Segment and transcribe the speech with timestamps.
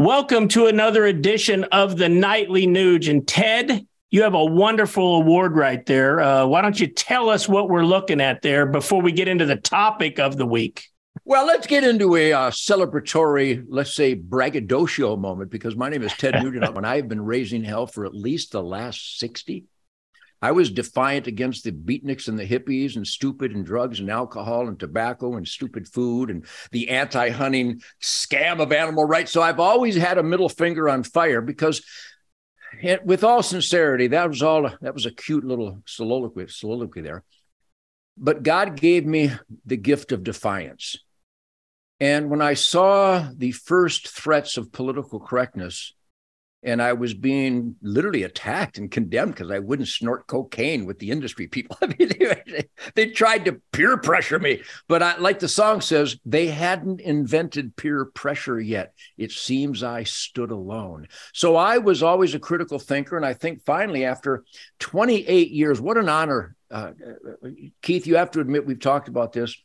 [0.00, 3.10] Welcome to another edition of the Nightly Nuge.
[3.10, 6.22] And Ted, you have a wonderful award right there.
[6.22, 9.44] Uh, why don't you tell us what we're looking at there before we get into
[9.44, 10.86] the topic of the week?
[11.26, 16.14] Well, let's get into a uh, celebratory, let's say, braggadocio moment because my name is
[16.14, 19.66] Ted Nugent, and I've been raising hell for at least the last 60.
[20.42, 24.68] I was defiant against the beatniks and the hippies and stupid and drugs and alcohol
[24.68, 29.32] and tobacco and stupid food and the anti hunting scam of animal rights.
[29.32, 31.84] So I've always had a middle finger on fire because
[32.82, 37.22] eh, with all sincerity, that was all that was a cute little soliloquy, soliloquy there.
[38.16, 39.32] But God gave me
[39.66, 40.98] the gift of defiance.
[42.00, 45.94] And when I saw the first threats of political correctness,
[46.62, 51.10] and I was being literally attacked and condemned because I wouldn't snort cocaine with the
[51.10, 51.76] industry people.
[51.82, 56.18] I mean, they, they tried to peer pressure me, but I, like the song says,
[56.24, 58.92] they hadn't invented peer pressure yet.
[59.16, 61.08] It seems I stood alone.
[61.32, 64.44] So I was always a critical thinker, and I think finally, after
[64.80, 66.92] 28 years, what an honor, uh,
[67.44, 67.48] uh
[67.82, 68.06] Keith.
[68.06, 69.56] You have to admit we've talked about this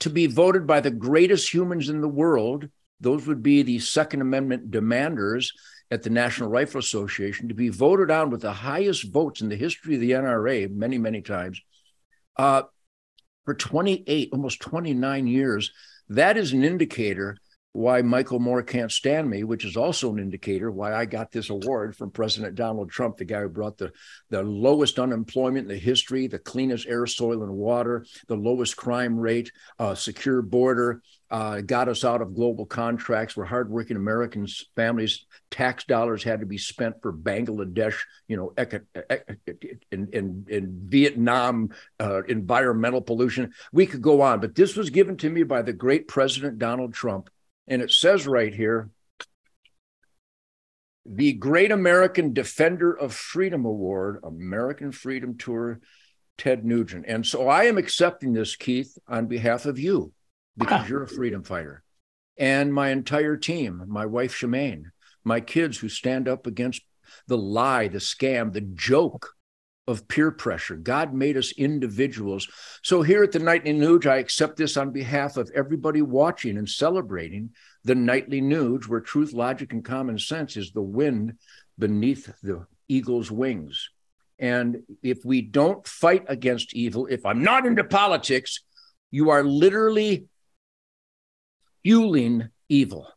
[0.00, 2.68] to be voted by the greatest humans in the world.
[3.00, 5.48] Those would be the Second Amendment demanders
[5.92, 9.56] at the National Rifle Association to be voted on with the highest votes in the
[9.56, 11.60] history of the NRA, many, many times,
[12.38, 12.62] uh,
[13.44, 15.70] for 28, almost 29 years.
[16.08, 17.36] That is an indicator
[17.72, 21.50] why Michael Moore can't stand me, which is also an indicator why I got this
[21.50, 23.92] award from President Donald Trump, the guy who brought the,
[24.30, 29.18] the lowest unemployment in the history, the cleanest air, soil, and water, the lowest crime
[29.18, 35.24] rate, uh, secure border, uh, got us out of global contracts where hardworking Americans, families,
[35.50, 38.52] tax dollars had to be spent for Bangladesh, you know,
[39.90, 43.54] in, in, in Vietnam, uh, environmental pollution.
[43.72, 46.92] We could go on, but this was given to me by the great President Donald
[46.92, 47.30] Trump.
[47.66, 48.90] And it says right here
[51.06, 55.80] the Great American Defender of Freedom Award, American Freedom Tour,
[56.36, 57.06] Ted Nugent.
[57.08, 60.12] And so I am accepting this, Keith, on behalf of you
[60.56, 60.86] because ah.
[60.88, 61.82] you're a freedom fighter.
[62.38, 64.84] And my entire team, my wife Shemane,
[65.24, 66.82] my kids who stand up against
[67.26, 69.34] the lie, the scam, the joke
[69.86, 70.76] of peer pressure.
[70.76, 72.48] God made us individuals.
[72.82, 76.68] So here at the Nightly Nuge, I accept this on behalf of everybody watching and
[76.68, 77.50] celebrating
[77.84, 81.34] the Nightly Nuge, where truth, logic, and common sense is the wind
[81.78, 83.90] beneath the eagle's wings.
[84.38, 88.60] And if we don't fight against evil, if I'm not into politics,
[89.10, 90.26] you are literally
[91.84, 93.08] fueling evil.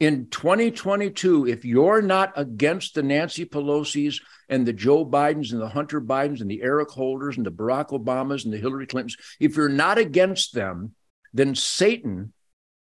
[0.00, 5.68] In 2022, if you're not against the Nancy Pelosi's and the Joe Bidens and the
[5.68, 9.56] Hunter Bidens and the Eric Holders and the Barack Obamas and the Hillary Clintons, if
[9.56, 10.94] you're not against them,
[11.32, 12.32] then Satan,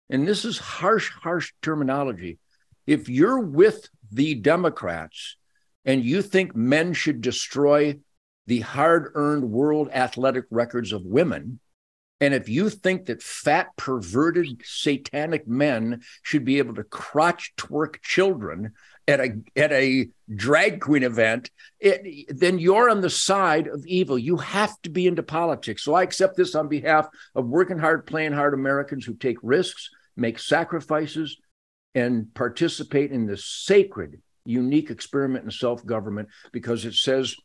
[0.10, 2.38] and this is harsh, harsh terminology,
[2.86, 5.36] if you're with the Democrats
[5.86, 7.98] and you think men should destroy
[8.48, 11.60] the hard earned world athletic records of women,
[12.22, 18.02] and if you think that fat, perverted, satanic men should be able to crotch twerk
[18.02, 18.74] children
[19.08, 21.50] at a at a drag queen event,
[21.80, 24.20] it, then you're on the side of evil.
[24.20, 25.84] You have to be into politics.
[25.84, 29.90] So I accept this on behalf of working hard, playing hard Americans who take risks,
[30.18, 31.38] make sacrifices,
[31.96, 37.36] and participate in this sacred, unique experiment in self government because it says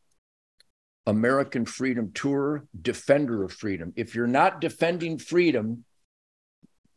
[1.06, 3.92] American Freedom Tour, defender of freedom.
[3.96, 5.84] If you're not defending freedom,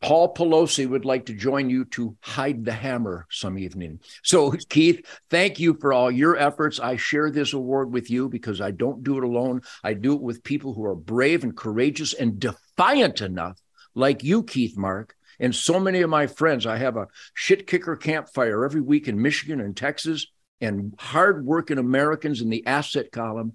[0.00, 4.00] Paul Pelosi would like to join you to hide the hammer some evening.
[4.22, 6.78] So, Keith, thank you for all your efforts.
[6.78, 9.62] I share this award with you because I don't do it alone.
[9.82, 13.60] I do it with people who are brave and courageous and defiant enough,
[13.94, 16.64] like you, Keith Mark, and so many of my friends.
[16.64, 20.28] I have a shit kicker campfire every week in Michigan and Texas,
[20.60, 23.52] and hardworking Americans in the asset column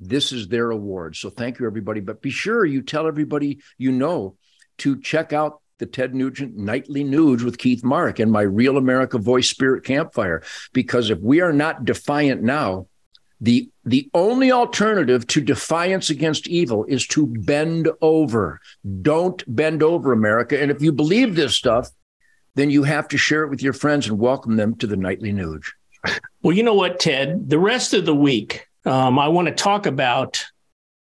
[0.00, 1.16] this is their award.
[1.16, 2.00] So thank you, everybody.
[2.00, 4.36] But be sure you tell everybody you know
[4.78, 9.18] to check out the Ted Nugent Nightly Nuge with Keith Mark and my Real America
[9.18, 10.42] Voice Spirit Campfire.
[10.72, 12.86] Because if we are not defiant now,
[13.40, 18.60] the the only alternative to defiance against evil is to bend over.
[19.02, 20.60] Don't bend over, America.
[20.60, 21.88] And if you believe this stuff,
[22.56, 25.32] then you have to share it with your friends and welcome them to the Nightly
[25.32, 25.70] Nuge.
[26.42, 27.48] Well, you know what, Ted?
[27.48, 30.44] The rest of the week, um, I want to talk about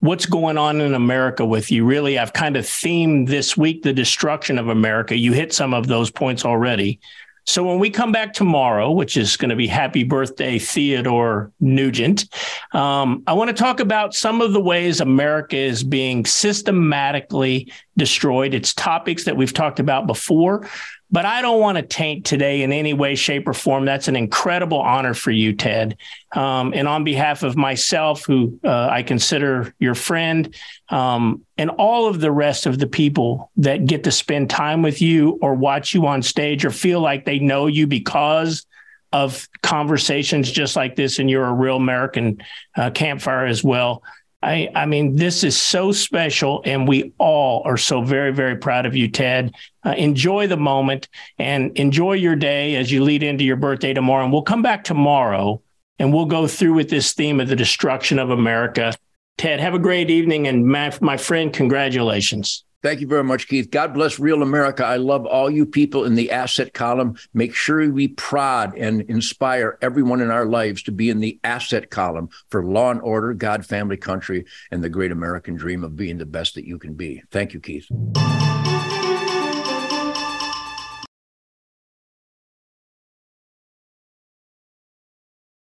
[0.00, 1.84] what's going on in America with you.
[1.84, 5.16] Really, I've kind of themed this week the destruction of America.
[5.16, 7.00] You hit some of those points already.
[7.48, 12.26] So when we come back tomorrow, which is going to be happy birthday, Theodore Nugent,
[12.72, 18.54] um, I want to talk about some of the ways America is being systematically destroyed.
[18.54, 20.66] It's topics that we've talked about before,
[21.10, 23.84] but I don't want to taint today in any way, shape, or form.
[23.84, 25.98] That's an incredible honor for you, Ted.
[26.32, 30.54] Um, and on behalf of myself, who uh, I consider your friend,
[30.88, 35.02] um, and all of the rest of the people that get to spend time with
[35.02, 38.64] you or watch you on stage or feel like they know you because
[39.10, 42.42] of conversations just like this, and you're a real American
[42.76, 44.02] uh, campfire as well.
[44.40, 48.86] I, I mean, this is so special, and we all are so very, very proud
[48.86, 49.54] of you, Ted.
[49.84, 51.08] Uh, enjoy the moment
[51.38, 54.22] and enjoy your day as you lead into your birthday tomorrow.
[54.22, 55.60] And we'll come back tomorrow
[55.98, 58.94] and we'll go through with this theme of the destruction of America.
[59.38, 60.46] Ted, have a great evening.
[60.46, 62.64] And my, my friend, congratulations.
[62.80, 63.72] Thank you very much, Keith.
[63.72, 64.84] God bless real America.
[64.84, 67.16] I love all you people in the asset column.
[67.34, 71.90] Make sure we prod and inspire everyone in our lives to be in the asset
[71.90, 76.18] column for law and order, God, family, country, and the great American dream of being
[76.18, 77.20] the best that you can be.
[77.32, 77.88] Thank you, Keith.